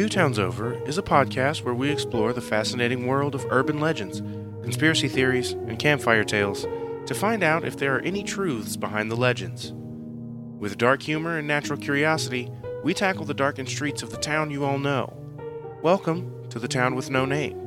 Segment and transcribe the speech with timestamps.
[0.00, 4.22] Two Towns Over is a podcast where we explore the fascinating world of urban legends,
[4.62, 6.66] conspiracy theories, and campfire tales
[7.04, 9.74] to find out if there are any truths behind the legends.
[10.58, 12.50] With dark humor and natural curiosity,
[12.82, 15.12] we tackle the darkened streets of the town you all know.
[15.82, 17.60] Welcome to the town with no name.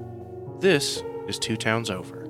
[0.60, 2.23] This is Two Towns Over.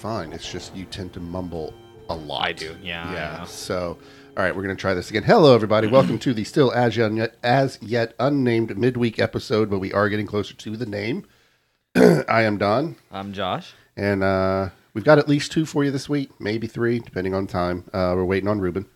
[0.00, 0.32] Fine.
[0.32, 1.74] It's just you tend to mumble
[2.08, 2.42] a lot.
[2.42, 3.44] I do, yeah, Yeah.
[3.44, 3.98] So,
[4.34, 5.22] all right, we're going to try this again.
[5.24, 5.86] Hello, everybody.
[5.92, 10.24] Welcome to the still as yet, as yet unnamed midweek episode, but we are getting
[10.26, 11.26] closer to the name.
[11.94, 13.74] I am Don, I'm Josh.
[13.94, 17.46] and uh, we've got at least two for you this week, maybe three, depending on
[17.46, 17.84] time.
[17.92, 18.86] Uh, we're waiting on Ruben.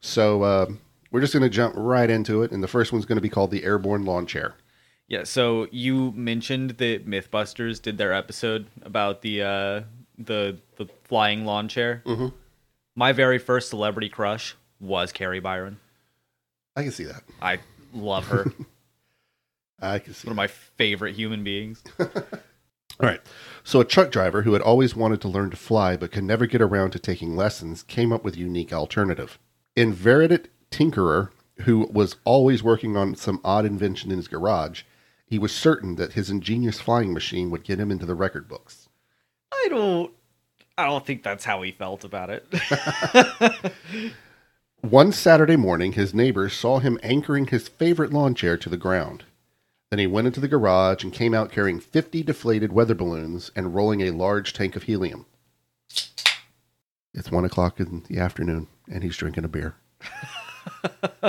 [0.00, 0.66] So, uh,
[1.12, 3.28] we're just going to jump right into it, and the first one's going to be
[3.28, 4.56] called the Airborne Lawn Chair.
[5.06, 9.80] Yeah, so you mentioned that MythBusters did their episode about the uh,
[10.24, 12.02] the the flying lawn chair.
[12.06, 12.28] Mm-hmm.
[12.94, 15.78] My very first celebrity crush was Kari Byron.
[16.76, 17.22] I can see that.
[17.40, 17.58] I
[17.92, 18.46] love her.
[19.80, 20.26] I can see that.
[20.28, 21.82] One of my favorite human beings.
[21.98, 23.20] All right.
[23.64, 26.46] So, a truck driver who had always wanted to learn to fly but could never
[26.46, 29.38] get around to taking lessons came up with a unique alternative.
[29.74, 34.82] Inveterate tinkerer, who was always working on some odd invention in his garage,
[35.26, 38.81] he was certain that his ingenious flying machine would get him into the record books.
[39.64, 40.12] I don't.
[40.78, 43.72] I don't think that's how he felt about it.
[44.80, 49.24] One Saturday morning, his neighbors saw him anchoring his favorite lawn chair to the ground.
[49.90, 53.74] Then he went into the garage and came out carrying 50 deflated weather balloons and
[53.74, 55.26] rolling a large tank of helium.
[57.14, 59.74] It's one o'clock in the afternoon, and he's drinking a beer.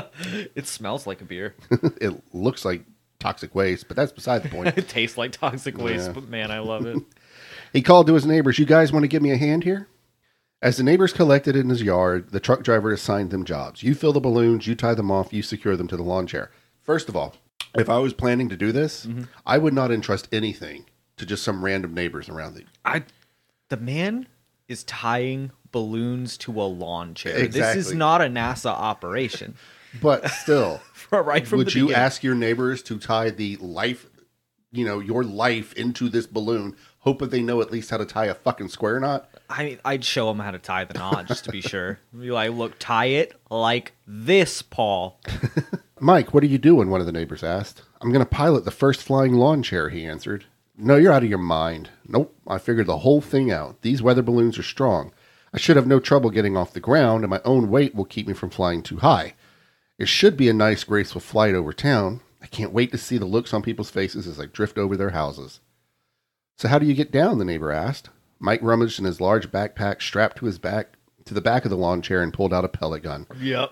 [0.56, 1.56] it smells like a beer.
[2.00, 2.86] it looks like
[3.20, 4.78] toxic waste, but that's beside the point.
[4.78, 6.14] it tastes like toxic waste, Yeah.
[6.14, 6.98] but man, I love it.
[7.74, 9.88] He called to his neighbors, You guys want to give me a hand here?
[10.62, 13.84] As the neighbors collected in his yard, the truck driver assigned them jobs.
[13.84, 16.52] You fill the balloons, you tie them off, you secure them to the lawn chair.
[16.82, 17.36] First of all,
[17.76, 19.24] if I was planning to do this, mm-hmm.
[19.46, 20.86] I would not entrust anything
[21.18, 22.64] to just some random neighbors around the.
[22.86, 23.04] I
[23.70, 24.28] the man
[24.68, 27.48] is tying balloons to a lawn chair.
[27.48, 29.56] This is not a NASA operation.
[30.02, 32.04] But still, right from would you beginning.
[32.04, 34.08] ask your neighbors to tie the life,
[34.72, 38.26] you know, your life into this balloon, hoping they know at least how to tie
[38.26, 39.30] a fucking square knot?
[39.50, 42.00] I mean, I'd show them how to tie the knot just to be sure.
[42.18, 45.20] Be like, look, tie it like this, Paul.
[46.00, 46.90] Mike, what are you doing?
[46.90, 47.84] One of the neighbors asked.
[48.02, 50.46] I'm going to pilot the first flying lawn chair, he answered.
[50.78, 51.90] No, you're out of your mind.
[52.08, 53.82] Nope, I figured the whole thing out.
[53.82, 55.14] These weather balloons are strong.
[55.54, 58.28] I should have no trouble getting off the ground, and my own weight will keep
[58.28, 59.36] me from flying too high.
[60.00, 62.22] It should be a nice, graceful flight over town.
[62.42, 65.12] I can't wait to see the looks on people's faces as I drift over their
[65.12, 65.60] houses.
[66.58, 67.38] So, how do you get down?
[67.38, 68.10] the neighbor asked.
[68.40, 71.78] Mike rummaged in his large backpack strapped to his back to the back of the
[71.78, 73.26] lawn chair and pulled out a pellet gun.
[73.40, 73.72] Yep.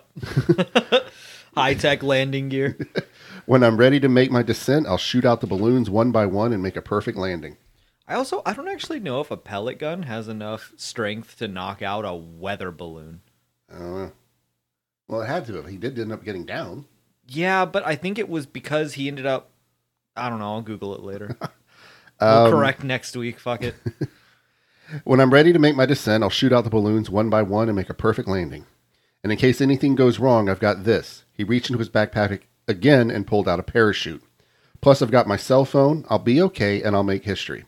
[1.55, 2.77] High tech landing gear.
[3.47, 6.53] When I'm ready to make my descent, I'll shoot out the balloons one by one
[6.53, 7.57] and make a perfect landing.
[8.07, 11.81] I also I don't actually know if a pellet gun has enough strength to knock
[11.81, 13.21] out a weather balloon.
[13.73, 14.11] I don't know.
[15.07, 15.67] Well, it had to have.
[15.67, 16.85] He did end up getting down.
[17.27, 19.49] Yeah, but I think it was because he ended up.
[20.15, 20.53] I don't know.
[20.53, 21.35] I'll Google it later.
[22.21, 23.39] Um, we'll correct next week.
[23.39, 23.75] Fuck it.
[25.05, 27.69] When I'm ready to make my descent, I'll shoot out the balloons one by one
[27.69, 28.65] and make a perfect landing.
[29.23, 31.23] And in case anything goes wrong, I've got this.
[31.33, 34.21] He reached into his backpack again and pulled out a parachute.
[34.81, 36.05] Plus, I've got my cell phone.
[36.09, 37.65] I'll be okay and I'll make history.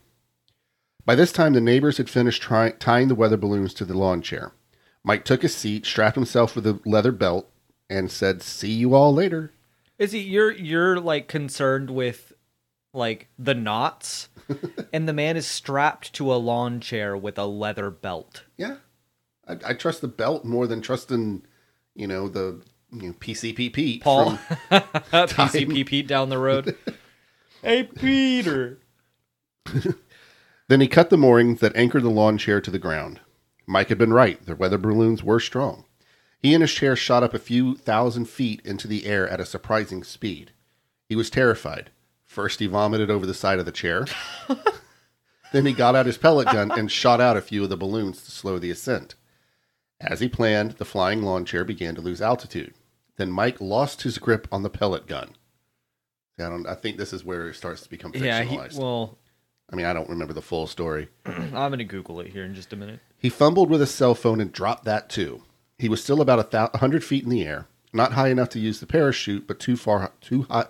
[1.05, 4.21] By this time, the neighbors had finished try- tying the weather balloons to the lawn
[4.21, 4.51] chair.
[5.03, 7.49] Mike took his seat, strapped himself with a leather belt,
[7.89, 9.51] and said, See you all later.
[9.99, 12.33] Is he you're you're like concerned with
[12.93, 14.29] like the knots
[14.93, 18.43] and the man is strapped to a lawn chair with a leather belt.
[18.57, 18.77] Yeah,
[19.47, 21.43] I, I trust the belt more than trusting,
[21.95, 22.61] you know, the
[22.91, 24.03] you know, PCP Pete.
[24.03, 24.59] Paul from-
[25.11, 26.75] PCP Pete down the road.
[27.61, 28.79] hey Peter.
[30.67, 33.19] then he cut the moorings that anchored the lawn chair to the ground.
[33.65, 35.85] Mike had been right; the weather balloons were strong.
[36.39, 39.45] He and his chair shot up a few thousand feet into the air at a
[39.45, 40.51] surprising speed.
[41.07, 41.89] He was terrified.
[42.33, 44.07] First, he vomited over the side of the chair.
[45.53, 48.23] then he got out his pellet gun and shot out a few of the balloons
[48.23, 49.13] to slow the ascent.
[50.01, 52.73] As he planned, the flying lawn chair began to lose altitude.
[53.17, 55.35] Then Mike lost his grip on the pellet gun.
[56.39, 56.65] I don't.
[56.65, 58.23] I think this is where it starts to become fictionalized.
[58.23, 59.19] Yeah, he, well,
[59.71, 61.09] I mean, I don't remember the full story.
[61.27, 62.99] I'm gonna Google it here in just a minute.
[63.15, 65.43] He fumbled with his cell phone and dropped that too.
[65.77, 68.59] He was still about a thou- hundred feet in the air, not high enough to
[68.59, 70.65] use the parachute, but too far, too high,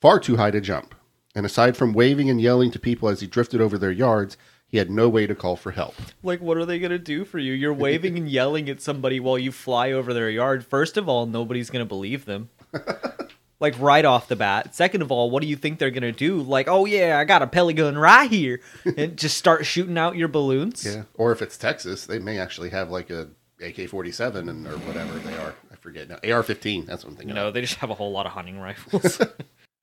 [0.00, 0.95] far too high to jump.
[1.36, 4.78] And aside from waving and yelling to people as he drifted over their yards, he
[4.78, 5.94] had no way to call for help.
[6.22, 7.52] Like, what are they gonna do for you?
[7.52, 10.64] You're waving and yelling at somebody while you fly over their yard.
[10.64, 12.48] First of all, nobody's gonna believe them.
[13.60, 14.74] like right off the bat.
[14.74, 16.40] Second of all, what do you think they're gonna do?
[16.40, 18.62] Like, oh yeah, I got a pelly gun right here,
[18.96, 20.86] and just start shooting out your balloons.
[20.86, 21.02] Yeah.
[21.14, 23.28] Or if it's Texas, they may actually have like a
[23.60, 25.54] AK forty seven and or whatever they are.
[25.70, 26.18] I forget now.
[26.34, 26.86] AR fifteen.
[26.86, 27.34] That's what I'm thinking.
[27.34, 27.54] No, of.
[27.54, 29.20] they just have a whole lot of hunting rifles.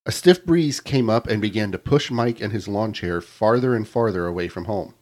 [0.06, 3.74] A stiff breeze came up and began to push Mike and his lawn chair farther
[3.74, 4.96] and farther away from home.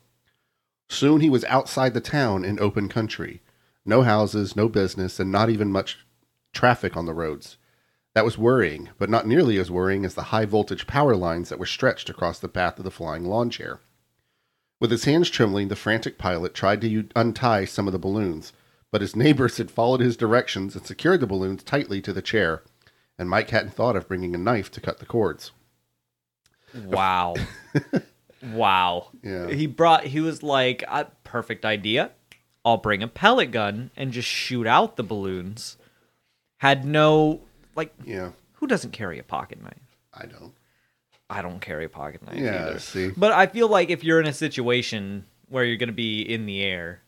[0.89, 3.41] Soon he was outside the town in open country.
[3.83, 6.05] No houses, no business, and not even much
[6.53, 7.57] traffic on the roads.
[8.13, 11.57] That was worrying, but not nearly as worrying as the high voltage power lines that
[11.57, 13.79] were stretched across the path of the flying lawn chair.
[14.79, 18.53] With his hands trembling, the frantic pilot tried to untie some of the balloons,
[18.91, 22.63] but his neighbors had followed his directions and secured the balloons tightly to the chair,
[23.21, 25.51] and Mike hadn't thought of bringing a knife to cut the cords.
[26.85, 27.35] wow,
[28.53, 29.09] wow.
[29.23, 29.49] Yeah.
[29.51, 30.05] He brought.
[30.05, 32.11] He was like, "Uh, perfect idea.
[32.65, 35.77] I'll bring a pellet gun and just shoot out the balloons.
[36.57, 37.41] Had no
[37.75, 37.93] like.
[38.05, 39.97] Yeah, Who doesn't carry a pocket knife?
[40.13, 40.53] I don't.
[41.29, 42.79] I don't carry a pocket knife Yeah, either.
[42.79, 43.09] see.
[43.15, 46.61] But I feel like if you're in a situation where you're gonna be in the
[46.61, 47.01] air,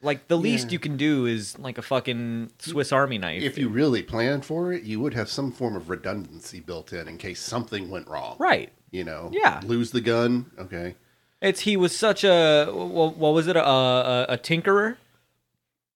[0.00, 0.72] like the least Yeah.
[0.72, 3.42] you can do is like a fucking Swiss Army knife.
[3.42, 7.08] If you really planned for it, you would have some form of redundancy built in
[7.08, 8.36] in case something went wrong.
[8.38, 8.70] right.
[8.90, 9.30] You know.
[9.32, 9.60] Yeah.
[9.64, 10.50] Lose the gun.
[10.58, 10.94] Okay.
[11.42, 14.96] It's he was such a what, what was it a, a a tinkerer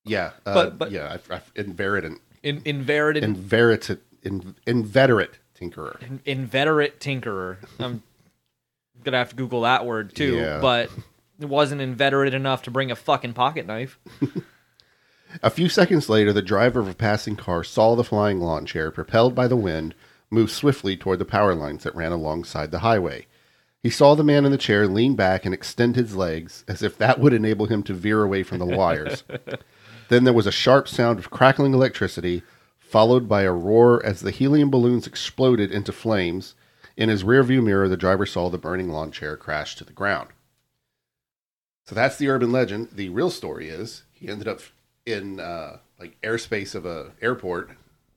[0.04, 0.32] Yeah.
[0.44, 3.88] Uh, But- but- yeah, I, I, inveterate, in inveterate inveterate,
[4.22, 6.20] in, inveterate tinkerer.
[6.26, 7.56] inveterate tinkerer.
[7.78, 8.02] I'm
[9.04, 10.60] gonna have to Google that word too, Yeah.
[10.60, 10.90] but
[11.44, 13.98] wasn't inveterate enough to bring a fucking pocket knife.
[15.42, 18.90] A few seconds later, the driver of a passing car saw the flying lawn chair,
[18.90, 19.94] propelled by the wind,
[20.30, 23.26] move swiftly toward the power lines that ran alongside the highway.
[23.82, 26.98] He saw the man in the chair lean back and extend his legs, as if
[26.98, 29.24] that would enable him to veer away from the wires.
[30.08, 32.42] then there was a sharp sound of crackling electricity,
[32.78, 36.54] followed by a roar as the helium balloons exploded into flames.
[36.94, 40.28] In his rearview mirror, the driver saw the burning lawn chair crash to the ground.
[41.92, 42.88] So that's the urban legend.
[42.92, 44.60] The real story is he ended up
[45.04, 47.68] in uh, like airspace of a airport.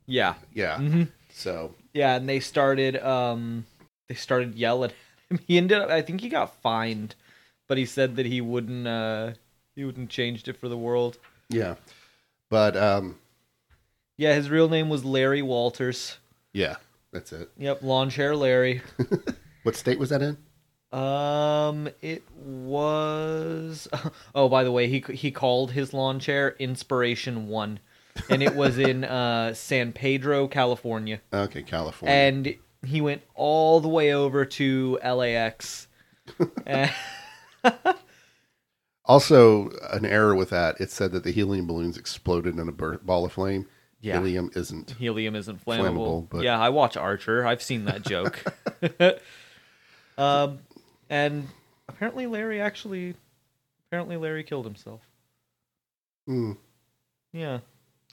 [0.06, 1.06] Yeah, Yeah.
[1.34, 3.66] So yeah, and they started um
[4.08, 4.92] they started yelling.
[4.92, 4.96] at
[5.30, 5.40] him.
[5.48, 5.90] He ended up.
[5.90, 7.16] I think he got fined,
[7.68, 9.32] but he said that he wouldn't uh
[9.76, 11.18] he wouldn't changed it for the world.
[11.50, 11.76] yeah,
[12.50, 13.18] but um,
[14.16, 16.18] Yeah, his real name was Larry Walters.
[16.54, 16.78] yeah,
[17.12, 17.50] that's it.
[17.58, 18.82] Yep, lawn chair Larry.
[19.64, 20.38] What state was that in?
[20.98, 23.88] Um, it was.
[24.36, 27.80] Oh, by the way, he he called his lawn chair Inspiration One,
[28.30, 31.22] and it was in uh, San Pedro, California.
[31.34, 32.14] Okay, California.
[32.16, 32.56] And
[32.86, 35.88] he went all the way over to LAX.
[39.08, 40.82] Also, an error with that.
[40.82, 43.68] It said that the helium balloons exploded in a bur- ball of flame.
[44.02, 44.14] Yeah.
[44.16, 44.92] Helium isn't.
[44.98, 46.24] helium isn't flammable.
[46.24, 47.46] Flammable, but- Yeah, I watch Archer.
[47.46, 48.44] I've seen that joke.
[50.18, 50.60] um,
[51.10, 51.48] and
[51.88, 53.16] apparently Larry actually,
[53.88, 55.02] apparently Larry killed himself.
[56.28, 56.54] Hmm.
[57.34, 57.60] Yeah.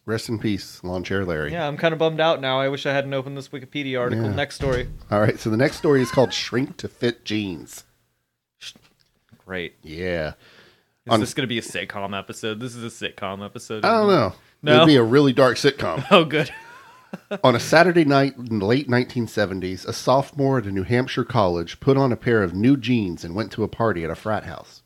[0.05, 1.53] Rest in peace, lawn chair Larry.
[1.53, 2.61] Yeah, I'm kind of bummed out now.
[2.61, 4.25] I wish I hadn't opened this Wikipedia article.
[4.25, 4.35] Yeah.
[4.35, 4.89] Next story.
[5.13, 7.85] All right, so the next story is called "Shrink to Fit Jeans."
[9.45, 9.75] Great.
[9.83, 10.33] Yeah,
[11.07, 12.61] Is On- this going to be a sitcom episode?
[12.61, 13.85] This is a sitcom episode.
[13.85, 14.33] I don't know.
[14.63, 14.77] No?
[14.77, 16.05] It'd be a really dark sitcom.
[16.11, 16.51] Oh, good.
[17.45, 21.81] On a Saturday night in the late 1970s, a sophomore at a New Hampshire college
[21.81, 24.45] put on a pair of new jeans and went to a party at a frat
[24.45, 24.83] house.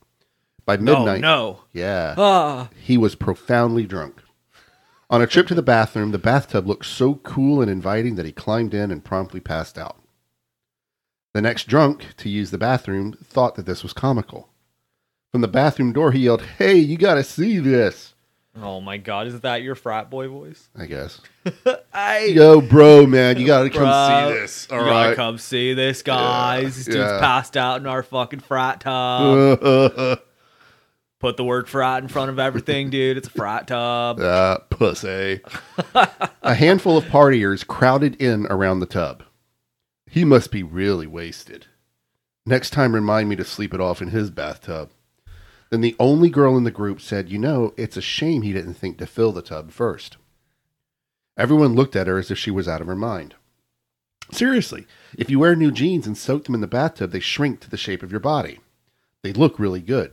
[0.65, 2.15] By midnight, No, yeah.
[2.19, 2.69] Ah.
[2.83, 4.23] he was profoundly drunk.
[5.09, 8.33] On a trip to the bathroom, the bathtub looked so cool and inviting that he
[8.33, 9.97] climbed in and promptly passed out.
[11.33, 14.49] The next drunk to use the bathroom thought that this was comical.
[15.31, 18.15] From the bathroom door, he yelled, Hey, you gotta see this!
[18.61, 20.69] Oh my god, is that your frat boy voice?
[20.77, 21.21] I guess.
[21.93, 24.69] I Yo, bro, man, you gotta come Bro, see this.
[24.71, 26.77] you All gotta come see this, guys.
[26.77, 27.21] this dude's yeah.
[27.21, 29.59] passed out in our fucking frat tub.
[31.19, 33.17] Put the word frat in front of everything, dude.
[33.17, 34.21] It's a frat tub.
[34.21, 35.41] uh, pussy.
[36.43, 39.23] a handful of partiers crowded in around the tub.
[40.09, 41.67] He must be really wasted.
[42.45, 44.91] Next time, remind me to sleep it off in his bathtub.
[45.71, 48.75] Then the only girl in the group said, You know, it's a shame he didn't
[48.75, 50.17] think to fill the tub first.
[51.37, 53.35] Everyone looked at her as if she was out of her mind.
[54.33, 54.87] Seriously,
[55.19, 57.77] if you wear new jeans and soak them in the bathtub, they shrink to the
[57.77, 58.61] shape of your body.
[59.23, 60.13] They look really good.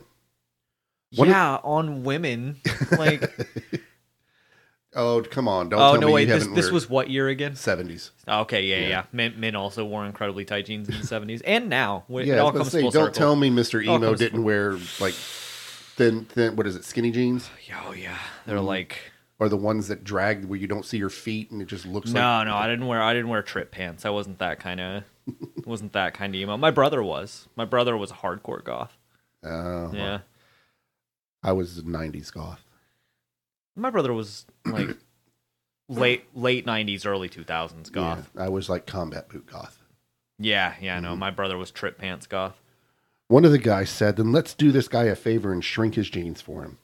[1.18, 2.60] Of- yeah, on women.
[2.90, 3.30] Like,
[4.96, 5.70] Oh, come on!
[5.70, 6.26] Don't Oh no, wait.
[6.26, 7.56] This this was what year again?
[7.56, 8.12] seventies.
[8.28, 8.88] Okay, yeah, yeah.
[8.88, 9.04] Yeah.
[9.12, 12.04] Min, Min also wore incredibly tight jeans in the seventies and now.
[12.08, 13.18] It Yeah, I all comes say, full don't circle.
[13.18, 13.82] tell me Mr.
[13.84, 15.14] Emo didn't full- wear like
[15.96, 16.56] thin, thin.
[16.56, 16.84] What is it?
[16.84, 17.50] Skinny jeans
[17.86, 18.66] Oh yeah, they're Mm-hmm.
[18.66, 18.98] like.
[19.38, 22.10] or the ones that drag where you don't see your feet and it just looks
[22.12, 23.02] No, like no, no, I didn't wear.
[23.02, 24.04] I didn't wear trip pants.
[24.04, 25.04] I wasn't that kind of.
[25.66, 26.56] wasn't that kind of emo.
[26.56, 27.48] My brother was.
[27.56, 28.96] My brother was a hardcore goth.
[29.42, 30.18] Uh, Yeah,
[31.42, 32.62] I was '90s goth.
[33.76, 34.96] my brother was like
[35.88, 38.30] late late nineties, early two thousands goth.
[38.34, 39.78] Yeah, I was like combat boot goth.
[40.38, 40.96] Yeah, yeah.
[40.96, 41.04] Mm-hmm.
[41.04, 42.58] No, my brother was trip pants goth.
[43.28, 46.10] One of the guys said, "Then let's do this guy a favor and shrink his
[46.10, 46.78] jeans for him."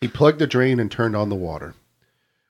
[0.00, 1.74] He plugged the drain and turned on the water.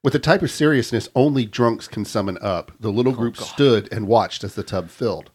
[0.02, 3.46] With the type of seriousness only drunks can summon up, the little oh, group God.
[3.46, 5.30] stood and watched as the tub filled.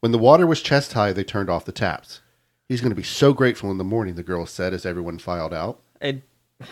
[0.00, 2.20] When the water was chest high, they turned off the taps.
[2.68, 5.54] He's going to be so grateful in the morning, the girl said as everyone filed
[5.54, 5.80] out.
[6.00, 6.22] And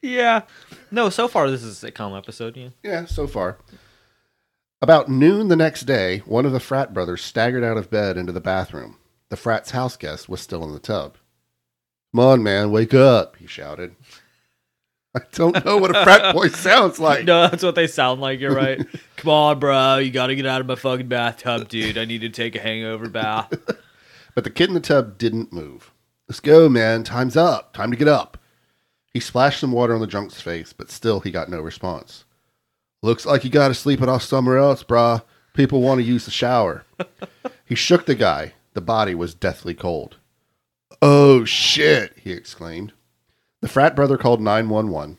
[0.00, 0.42] yeah,
[0.90, 1.10] no.
[1.10, 2.56] So far, this is a sitcom episode.
[2.56, 2.68] Yeah.
[2.82, 3.58] Yeah, so far.
[4.82, 8.32] About noon the next day, one of the frat brothers staggered out of bed into
[8.32, 8.96] the bathroom.
[9.28, 11.18] The frat's house guest was still in the tub.
[12.12, 13.94] Come on, man, wake up, he shouted.
[15.14, 17.26] I don't know what a frat boy sounds like.
[17.26, 18.40] No, that's what they sound like.
[18.40, 18.80] You're right.
[19.16, 19.98] Come on, bro.
[19.98, 21.98] You got to get out of my fucking bathtub, dude.
[21.98, 23.52] I need to take a hangover bath.
[24.34, 25.92] But the kid in the tub didn't move.
[26.28, 27.02] Let's go, man.
[27.02, 27.74] Time's up.
[27.74, 28.38] Time to get up.
[29.12, 32.24] He splashed some water on the drunk's face, but still he got no response.
[33.02, 35.22] Looks like you got to sleep it off somewhere else, brah.
[35.54, 36.84] People want to use the shower.
[37.64, 38.52] he shook the guy.
[38.74, 40.16] The body was deathly cold.
[41.02, 42.92] Oh, shit, he exclaimed.
[43.62, 45.18] The frat brother called 911.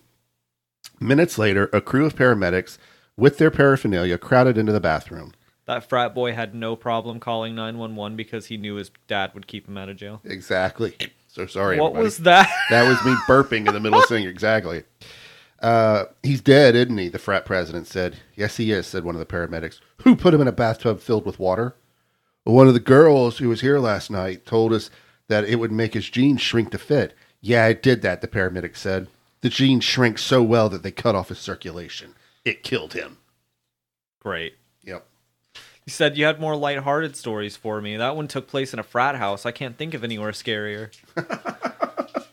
[1.00, 2.77] Minutes later, a crew of paramedics
[3.17, 5.33] with their paraphernalia crowded into the bathroom.
[5.65, 9.67] That frat boy had no problem calling 911 because he knew his dad would keep
[9.67, 10.21] him out of jail.
[10.23, 10.95] Exactly.
[11.27, 12.03] So sorry, what everybody.
[12.03, 12.50] was that?
[12.69, 14.27] That was me burping in the middle of singing.
[14.29, 14.83] Exactly.
[15.62, 17.08] Uh, he's dead, isn't he?
[17.08, 18.18] The frat president said.
[18.36, 19.80] Yes, he is, said one of the paramedics.
[20.03, 21.75] Who put him in a bathtub filled with water?
[22.44, 24.89] One of the girls who was here last night told us
[25.27, 27.13] that it would make his jeans shrink to fit.
[27.39, 29.08] Yeah, it did that, the paramedic said.
[29.41, 32.15] The jeans shrank so well that they cut off his circulation.
[32.44, 33.18] It killed him.
[34.20, 34.56] Great.
[34.84, 35.06] Yep.
[35.86, 37.98] You said you had more lighthearted stories for me.
[37.98, 39.46] That one took place in a frat house.
[39.46, 40.91] I can't think of anywhere scarier.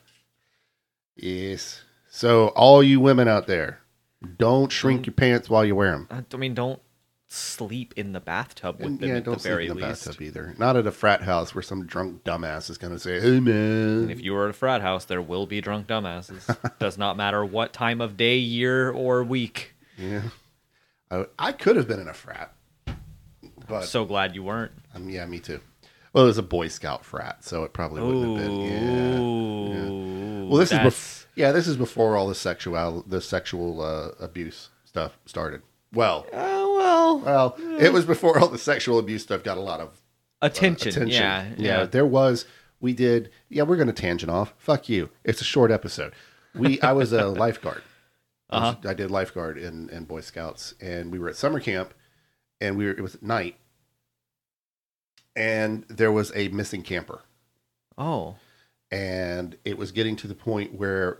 [1.18, 1.82] Yes.
[2.18, 3.78] So, all you women out there,
[4.38, 6.08] don't shrink your pants while you wear them.
[6.32, 6.82] I mean, don't
[7.28, 10.04] sleep in the bathtub with them yeah, at the don't sleep very in the least.
[10.06, 10.54] bathtub either.
[10.58, 13.54] Not at a frat house where some drunk dumbass is going to say, "Hey, man."
[14.02, 16.56] And if you are at a frat house, there will be drunk dumbasses.
[16.80, 19.74] Does not matter what time of day, year, or week.
[19.96, 20.22] yeah,
[21.12, 22.52] I, I could have been in a frat,
[23.68, 24.72] but So glad you weren't.
[24.92, 25.60] um, yeah, me too.
[26.12, 28.60] Well, it was a Boy Scout frat, so it probably wouldn't have been.
[28.62, 30.48] Yeah.
[30.48, 34.10] Well, this is that's- bef- yeah, this is before all the sexual the sexual uh,
[34.22, 35.62] abuse stuff started.
[35.92, 37.18] Well, Oh well.
[37.56, 40.00] well, it was before all the sexual abuse stuff got a lot of
[40.42, 40.88] Attention.
[40.90, 41.08] attention.
[41.08, 41.78] Yeah, yeah.
[41.80, 41.84] yeah.
[41.86, 42.44] There was.
[42.80, 43.30] We did.
[43.48, 44.52] Yeah, we're going to tangent off.
[44.58, 45.10] Fuck you.
[45.24, 46.12] It's a short episode.
[46.54, 46.80] We.
[46.80, 47.82] I was a lifeguard.
[48.50, 48.88] I, was- Uh-huh.
[48.90, 51.94] I did lifeguard in in Boy Scouts, and we were at summer camp,
[52.60, 52.92] and we were.
[52.92, 53.56] It was at night,
[55.36, 57.20] and there was a missing camper,
[57.96, 58.36] Oh.
[58.90, 61.18] And it was getting to the point where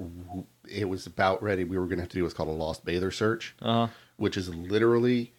[0.69, 1.65] it was about ready.
[1.65, 3.93] We were going to have to do what's called a lost bather search, Uh huh.
[4.17, 5.33] which is literally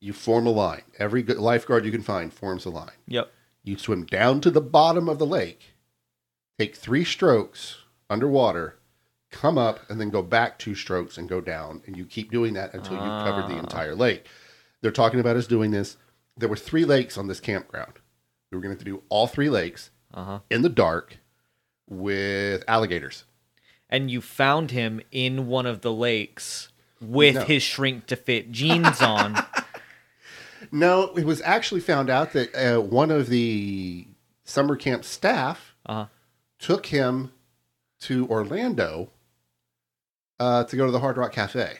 [0.00, 0.82] you form a line.
[0.98, 2.90] Every lifeguard you can find forms a line.
[3.06, 3.30] Yep.
[3.64, 5.74] You swim down to the bottom of the lake,
[6.58, 7.78] take three strokes
[8.10, 8.76] underwater,
[9.30, 11.82] come up, and then go back two strokes and go down.
[11.86, 13.60] And you keep doing that until you've covered the Ah.
[13.60, 14.26] entire lake.
[14.82, 15.96] They're talking about us doing this.
[16.36, 17.94] There were three lakes on this campground.
[18.52, 20.38] We were going to have to do all three lakes Uh huh.
[20.50, 21.16] in the dark
[21.88, 23.24] with alligators.
[23.88, 26.68] And you found him in one of the lakes
[27.00, 27.40] with No.
[27.44, 29.36] his shrink to fit jeans on.
[30.72, 34.06] No, it was actually found out that uh, one of the
[34.44, 36.06] summer camp staff Uh huh.
[36.58, 37.30] took him
[38.00, 39.10] to Orlando
[40.40, 41.78] uh, to go to the Hard Rock Cafe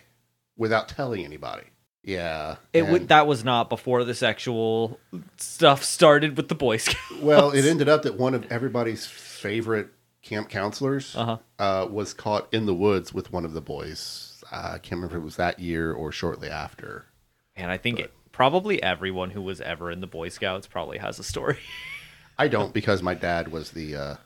[0.57, 1.65] without telling anybody.
[2.03, 2.57] Yeah.
[2.73, 5.01] It would that was not before the sexual
[5.39, 7.21] stuff started with the Boy Scouts.
[7.21, 9.89] well, it ended up that one of everybody's favorite
[10.27, 11.39] camp counselors Uh-huh.
[11.59, 14.43] uh, was caught in the woods with one of the boys.
[14.53, 17.07] Uh, I can't remember if it was that year or shortly after.
[17.55, 21.19] And I think it, probably everyone who was ever in the Boy Scouts probably has
[21.19, 21.59] a story.
[22.39, 24.17] I don't because my dad was the uh,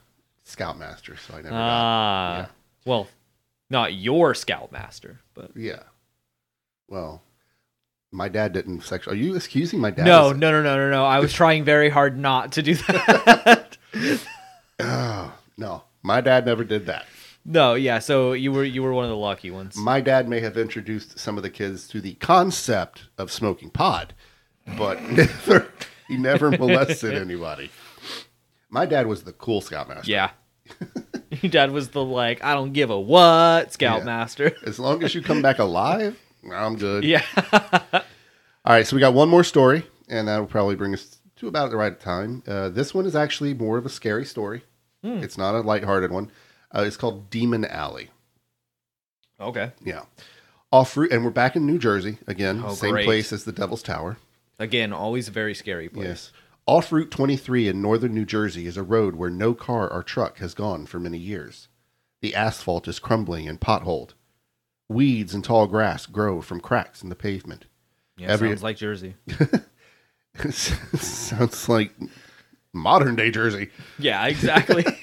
[0.43, 1.55] scoutmaster, so I never got.
[1.61, 2.45] Ah, yeah.
[2.85, 3.07] well,
[3.69, 5.83] not your Scoutmaster, but Yeah.
[6.89, 7.21] Well,
[8.11, 9.13] my dad didn't sexual.
[9.13, 10.05] Are you excusing my dad?
[10.05, 11.05] no, no, no, no, no, no.
[11.05, 13.77] I was trying very hard not to do that.
[14.79, 17.05] Oh, no, my dad never did that.
[17.43, 17.99] No, yeah.
[17.99, 19.75] So you were you were one of the lucky ones.
[19.75, 24.13] My dad may have introduced some of the kids to the concept of smoking pot,
[24.77, 25.67] but never,
[26.07, 27.71] he never molested anybody.
[28.69, 30.11] My dad was the cool scoutmaster.
[30.11, 30.31] Yeah.
[31.41, 34.55] Your dad was the like, I don't give a what scoutmaster.
[34.65, 36.17] As long as you come back alive,
[36.53, 37.03] I'm good.
[37.03, 37.23] Yeah.
[38.63, 41.71] All right, so we got one more story, and that'll probably bring us to about
[41.71, 42.43] the right time.
[42.47, 44.63] Uh, this one is actually more of a scary story.
[45.03, 45.23] Hmm.
[45.23, 46.31] It's not a lighthearted one.
[46.73, 48.09] Uh, it's called Demon Alley.
[49.39, 49.71] okay.
[49.83, 50.03] Yeah.
[50.71, 53.05] Off route, and we're back in New Jersey again, Oh, same great.
[53.05, 54.17] place as the Devil's Tower.
[54.59, 56.05] Again, always a very scary place.
[56.07, 56.31] Yes.
[56.67, 60.37] Off Route 23 in northern New Jersey is a road where no car or truck
[60.37, 61.67] has gone for many years.
[62.21, 64.11] The asphalt is crumbling and potholed.
[64.87, 67.65] Weeds and tall grass grow from cracks in the pavement.
[68.15, 69.15] Yeah, Every- sounds like Jersey.
[70.51, 71.91] Sounds like
[72.73, 73.69] modern day Jersey.
[73.99, 74.85] Yeah, exactly.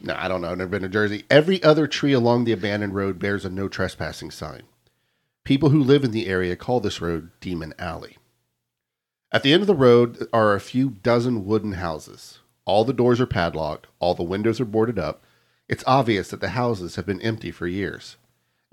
[0.00, 0.50] No, I don't know.
[0.50, 1.22] I've never been to Jersey.
[1.30, 4.62] Every other tree along the abandoned road bears a no trespassing sign.
[5.44, 8.16] People who live in the area call this road Demon Alley.
[9.30, 12.40] At the end of the road are a few dozen wooden houses.
[12.64, 15.22] All the doors are padlocked, all the windows are boarded up.
[15.68, 18.16] It's obvious that the houses have been empty for years.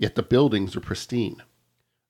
[0.00, 1.42] Yet the buildings are pristine.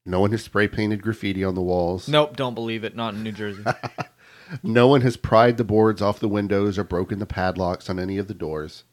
[0.06, 2.08] No one has spray painted graffiti on the walls.
[2.08, 2.96] nope, don't believe it.
[2.96, 3.64] Not in New Jersey.
[4.62, 8.18] No one has pried the boards off the windows or broken the padlocks on any
[8.18, 8.84] of the doors.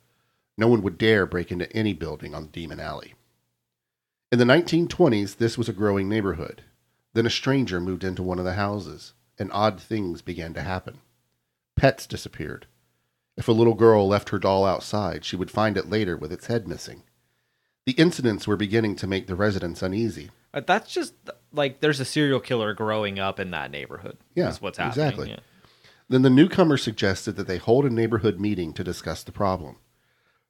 [0.57, 3.13] No one would dare break into any building on Demon Alley.
[4.31, 6.63] In the 1920s, this was a growing neighborhood.
[7.13, 10.99] Then a stranger moved into one of the houses, and odd things began to happen.
[11.75, 12.67] Pets disappeared.
[13.37, 16.47] If a little girl left her doll outside, she would find it later with its
[16.47, 17.03] head missing.
[17.85, 20.31] The incidents were beginning to make the residents uneasy.
[20.55, 21.13] Uh, That's just
[21.51, 24.17] like there's a serial killer growing up in that neighborhood.
[24.33, 25.05] Yeah, is what's happening.
[25.05, 25.29] exactly.
[25.31, 25.39] Yeah.
[26.07, 29.77] Then the newcomer suggested that they hold a neighborhood meeting to discuss the problem.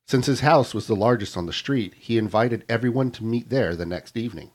[0.06, 3.76] Since his house was the largest on the street, he invited everyone to meet there
[3.76, 4.52] the next evening.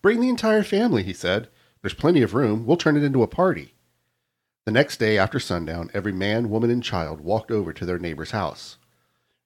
[0.00, 1.48] Bring the entire family, he said.
[1.82, 2.64] There's plenty of room.
[2.64, 3.74] We'll turn it into a party.
[4.66, 8.30] The next day after sundown, every man, woman, and child walked over to their neighbor's
[8.30, 8.78] house.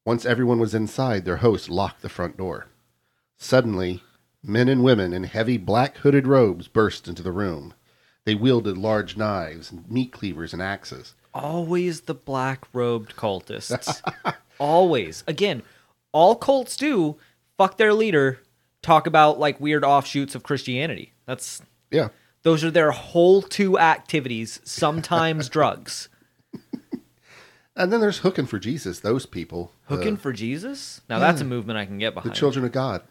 [0.05, 2.67] Once everyone was inside, their host locked the front door.
[3.37, 4.03] Suddenly,
[4.43, 7.75] men and women in heavy black hooded robes burst into the room.
[8.25, 11.15] They wielded large knives, meat cleavers, and axes.
[11.35, 14.03] Always the black robed cultists.
[14.59, 15.25] Always.
[15.27, 15.63] Again,
[16.13, 17.17] all cults do
[17.57, 18.41] fuck their leader,
[18.83, 21.13] talk about like weird offshoots of Christianity.
[21.27, 22.09] That's Yeah.
[22.43, 26.09] those are their whole two activities, sometimes drugs.
[27.77, 29.73] And then there's Hooking for Jesus, those people.
[29.85, 31.01] Hooking the, for Jesus?
[31.09, 32.33] Now that's a movement I can get behind.
[32.33, 33.03] the children of God.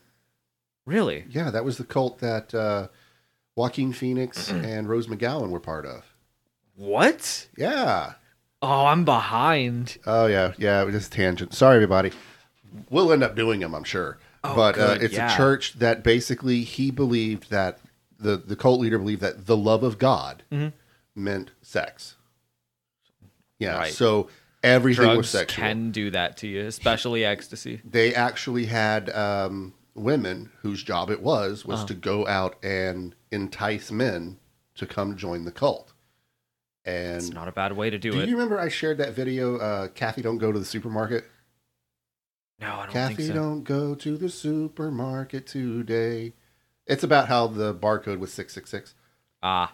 [0.88, 1.26] Really?
[1.30, 2.88] Yeah, that was the cult that uh,
[3.56, 6.06] Joaquin Phoenix and Rose McGowan were part of.
[6.76, 7.47] What?
[7.58, 8.13] Yeah.
[8.62, 9.97] Oh, I'm behind.
[10.08, 10.54] Oh, yeah.
[10.58, 11.54] Yeah, it was just a tangent.
[11.54, 12.12] Sorry, everybody.
[12.89, 14.17] We'll end up doing them, I'm sure.
[14.45, 15.34] Oh, but uh, good, it's yeah.
[15.34, 17.80] a church that basically he believed that
[18.17, 20.71] the, the cult leader believed that the love of God Mhm.
[21.15, 22.15] meant sex.
[23.60, 23.78] Yeah.
[23.78, 23.93] Right.
[23.93, 24.30] So
[24.63, 25.63] everything was Drugs sexual.
[25.63, 27.82] can do that to you, especially ecstasy.
[27.84, 31.88] they actually had um, women whose job it was was Uh-huh.
[31.88, 34.38] to go out and entice men
[34.76, 35.94] to come join the cult.
[36.86, 38.26] And It's not a bad way to do, do it.
[38.26, 39.58] Do you remember I shared that video?
[39.58, 41.26] Uh, Kathy, don't go to the supermarket.
[42.60, 43.34] no, I don't Kathy, think so.
[43.34, 46.34] don't go to the supermarket today.
[46.86, 48.94] It's about how the barcode was six six six.
[49.44, 49.74] Ah,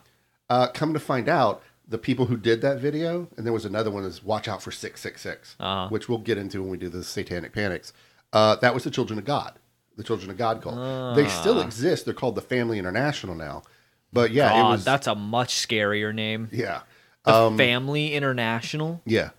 [0.50, 3.92] Uh, come to find out, the people who did that video, and there was another
[3.92, 5.90] one is watch out for six six six, uh-huh.
[5.90, 7.94] which we'll get into when we do the Satanic Panics.
[8.32, 9.60] Uh, that was the Children of God,
[9.96, 11.16] the Children of God cult.
[11.16, 11.66] They still Ah.
[11.66, 12.06] exist.
[12.06, 13.64] They're called the Family International now.
[14.12, 16.50] But yeah, God, it was that's a much scarier name.
[16.52, 16.82] yeah,
[17.26, 19.02] The um, Family International.
[19.06, 19.30] yeah.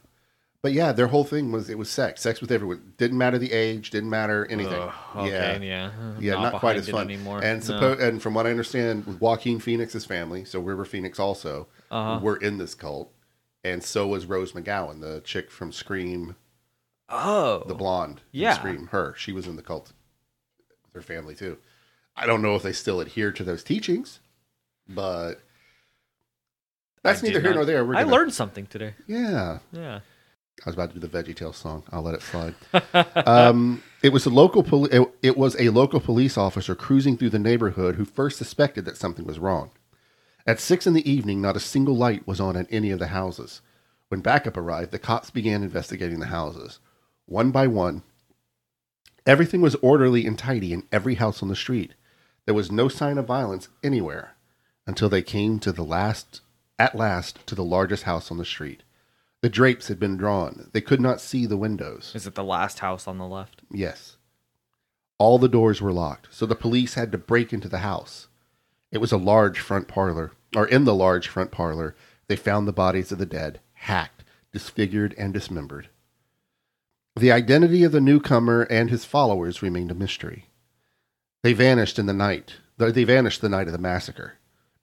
[0.63, 2.95] But yeah, their whole thing was it was sex, sex with everyone.
[2.97, 4.73] Didn't matter the age, didn't matter anything.
[4.81, 7.45] Ugh, okay, yeah, yeah, yeah, not, quite as fun anymore.
[7.45, 7.93] And No.
[7.93, 12.19] and from what I understand, with Joaquin Phoenix's family, so River Phoenix also Uh-huh.
[12.23, 13.13] were in this cult,
[13.63, 16.35] and so was Rose McGowan, the chick from Scream,
[17.11, 18.23] oh, the blonde.
[18.33, 18.55] Yeah.
[18.55, 18.87] Scream.
[18.91, 19.93] Her, she was in the cult.
[20.95, 21.59] Her family too.
[22.17, 24.21] I don't know if they still adhere to those teachings,
[24.89, 25.41] but
[27.03, 27.85] that's I neither here not- nor there.
[27.85, 28.95] We're I gonna- learned something today.
[29.07, 30.01] Yeah, Yeah.
[30.65, 31.83] I was about to do the Veggie Tales song.
[31.91, 32.55] I'll let it slide.
[33.27, 37.31] um, it was a local poli- it, it was a local police officer cruising through
[37.31, 39.73] the neighborhood who first suspected that something was wrong.
[40.47, 43.09] At six in the evening, not a single light was on in any of the
[43.09, 43.63] houses.
[44.09, 46.79] When backup arrived, the cops began investigating the houses.
[47.27, 48.03] One by one,
[49.27, 51.95] everything was orderly and tidy in every house on the street.
[52.47, 54.37] There was no sign of violence anywhere
[54.87, 56.41] until they came to the last,
[56.79, 58.83] at last, to the largest house on the street.
[59.41, 60.71] The drapes had been drawn.
[60.73, 62.13] They could not see the windows.
[62.15, 63.63] Is it the last house on the left?
[63.71, 64.17] Yes.
[65.19, 68.29] All the doors were locked, so the police had to break into the house.
[68.91, 71.95] It was a large front parlor, or in the large front parlor,
[72.27, 75.89] they found the bodies of the dead, hacked, disfigured, and dismembered.
[77.17, 80.47] The identity of the newcomer and his followers remained a mystery.
[81.43, 82.55] They vanished in the night.
[82.77, 84.35] They vanished the night of the massacre.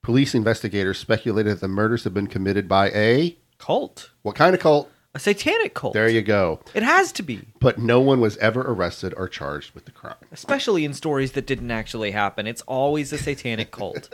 [0.02, 4.12] Police investigators speculated that the murders had been committed by a Cult.
[4.24, 4.90] what kind of cult?
[5.14, 5.94] A satanic cult.
[5.94, 6.62] There you go.
[6.74, 7.42] It has to be.
[7.60, 10.16] But no one was ever arrested or charged with the crime.
[10.32, 12.48] Especially in stories that didn't actually happen.
[12.48, 14.10] It's always a satanic cult.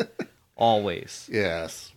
[0.56, 1.30] always.
[1.32, 1.93] Yes.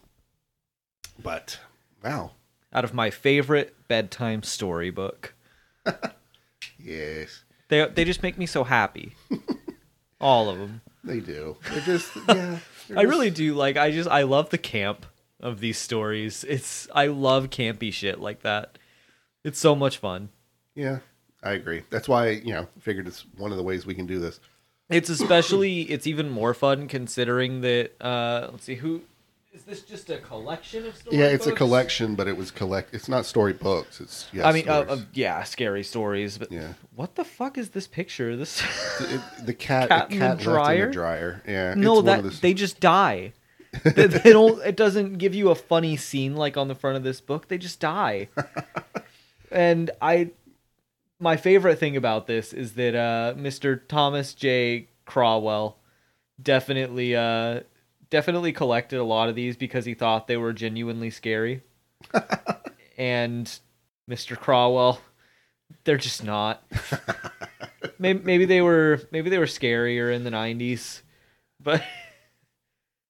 [1.21, 1.59] But
[2.05, 2.33] wow.
[2.75, 5.35] Out of my favorite bedtime storybook.
[6.79, 7.45] Yes.
[7.69, 9.13] They they just make me so happy.
[10.21, 10.81] All of them.
[11.05, 11.57] They do.
[11.71, 12.59] They're just yeah.
[12.91, 15.07] I just- really do like I just I love the camp
[15.41, 16.45] of these stories.
[16.45, 18.77] It's I love campy shit like that.
[19.45, 20.29] It's so much fun.
[20.75, 20.99] Yeah.
[21.43, 21.83] I agree.
[21.89, 24.41] That's why, you know, figured it's one of the ways we can do this.
[24.91, 29.03] It's especially it's even more fun considering that uh let's see who
[29.53, 31.19] is this just a collection of stories?
[31.19, 34.01] Yeah, it's a collection, but it was collect it's not storybooks.
[34.01, 34.47] It's yeah.
[34.49, 36.39] I mean, uh, uh, yeah, scary stories.
[36.39, 36.75] But Yeah.
[36.95, 38.37] what the fuck is this picture?
[38.37, 38.63] This
[39.01, 40.87] It- the cat, Cat the in the cat in dryer?
[40.87, 41.43] the dryer.
[41.47, 41.75] Yeah.
[41.75, 43.33] no, it's one that of the- they just die.
[43.85, 44.65] they, they don't.
[44.67, 47.47] It doesn't give you a funny scene like on the front of this book.
[47.49, 48.29] They just die.
[49.53, 50.31] and I,
[51.21, 53.81] my favorite thing about this is that uh, Mr.
[53.89, 54.89] Thomas J.
[55.07, 55.77] Craughwell
[56.43, 57.61] definitely, uh,
[58.11, 61.63] definitely collected a lot of these because he thought they were genuinely scary.
[62.99, 63.59] and
[64.11, 64.37] Mr.
[64.37, 65.01] Craughwell,
[65.85, 66.63] they're just not.
[67.99, 71.03] maybe, maybe they were maybe they were scarier in the 90s
[71.63, 71.83] but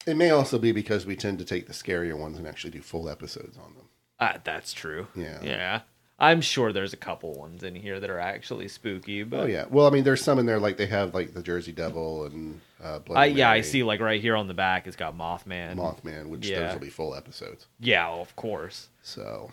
[0.06, 2.80] It may also be because we tend to take the scarier ones and actually do
[2.80, 3.88] full episodes on them.
[4.18, 5.38] uh, that's true Yeah.
[5.42, 5.80] yeah
[6.20, 9.64] i'm sure there's a couple ones in here that are actually spooky but Oh yeah.
[9.70, 12.60] Well, I mean, there's some in there like they have like the Jersey Devil and
[12.82, 15.76] uh, Bloody I, yeah i see like right here on the back it's got mothman
[15.76, 16.60] Mothman, which Yeah.
[16.66, 17.66] those will be full episodes.
[17.78, 19.50] yeah of course So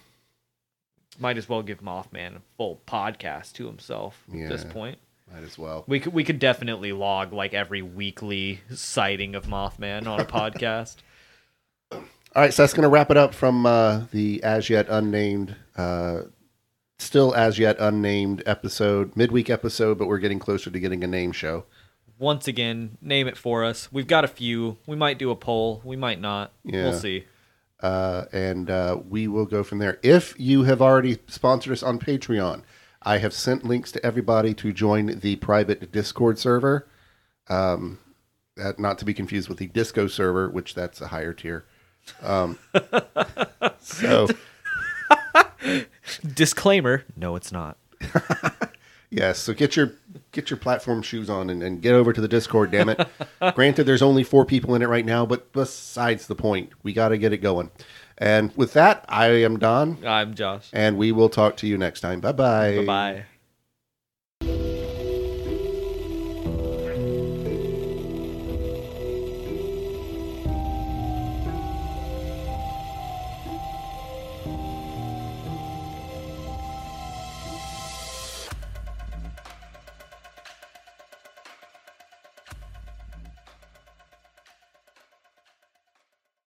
[1.19, 4.97] might as well give mothman a full podcast to himself at this point
[5.33, 5.83] might as well.
[5.87, 10.97] we could we could definitely log like every weekly sighting of mothman on a podcast
[11.91, 12.01] All
[12.35, 16.21] right, so that's going to wrap it up from uh, the as yet unnamed, uh,
[16.99, 21.31] still as yet unnamed episode, midweek episode, but we're getting closer to getting a name
[21.31, 21.65] show.
[22.19, 25.79] once again name it for us we've got a few we might do a poll
[25.85, 26.85] we might not Yeah.
[26.85, 27.25] we'll see
[27.79, 29.99] uh, and uh, we will go from there.
[30.01, 32.63] If you have already sponsored us on Patreon,
[33.03, 36.87] I have sent links to everybody to join the private Discord server.
[37.49, 37.99] Um,
[38.55, 41.65] that, not to be confused with the Disco server, which that's a higher tier.
[42.23, 42.57] Um,
[43.79, 44.27] so
[46.37, 47.77] Disclaimer: No, it's not.
[49.09, 49.93] yes, so get your
[50.31, 52.69] get your platform shoes on and, and get over to the Discord.
[52.69, 53.07] Damn it!
[53.55, 57.09] Granted, there's only four people in it right now, but besides the point, we got
[57.09, 57.71] to get it going.
[58.19, 60.69] And with that, I am Don, I'm Josh.
[60.73, 62.19] and we will talk to you next time.
[62.19, 62.75] Bye bye.
[62.77, 63.25] Bye bye.